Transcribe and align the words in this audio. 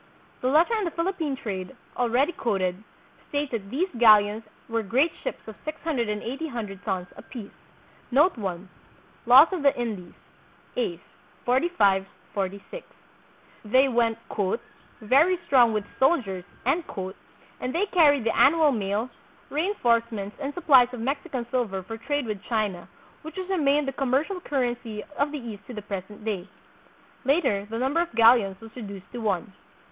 The 0.41 0.47
letter 0.47 0.73
on 0.75 0.83
the 0.83 0.89
Philippine 0.89 1.35
trade, 1.35 1.75
already 1.95 2.31
quoted, 2.31 2.83
states 3.29 3.51
that 3.51 3.69
these 3.69 3.87
galleons 3.99 4.41
were 4.67 4.81
great 4.81 5.11
ships 5.23 5.47
of 5.47 5.55
six 5.63 5.79
hundred 5.83 6.09
and 6.09 6.23
eight 6.23 6.41
hundred 6.49 6.83
tons 6.83 7.05
apiece. 7.15 7.51
1 8.09 8.33
They 13.63 13.87
went 13.87 14.17
"very 15.01 15.37
strong 15.45 15.71
with 15.73 15.83
soldiers," 15.99 16.45
and 16.65 17.73
they 17.75 17.85
carried 17.93 18.23
the 18.23 18.35
annual 18.35 18.71
mail, 18.71 19.09
reinforcements, 19.51 20.35
and 20.39 20.51
supplies 20.55 20.91
of 20.95 20.99
Mexican 20.99 21.45
silver 21.51 21.83
for 21.83 21.97
trade 21.99 22.25
with 22.25 22.41
China, 22.49 22.87
which 23.21 23.35
has 23.37 23.47
remained 23.49 23.87
the 23.87 23.91
commercial 23.93 24.41
currency 24.41 25.03
of 25.19 25.31
the 25.31 25.37
East 25.37 25.61
to 25.67 25.75
the 25.75 25.83
present 25.83 26.25
day. 26.25 26.47
Later 27.23 27.65
the 27.69 27.77
num 27.77 27.93
ber 27.93 28.01
of 28.01 28.15
galleons 28.15 28.59
was 28.59 28.75
reduced 28.75 29.05
to 29.11 29.19
one. 29.21 29.53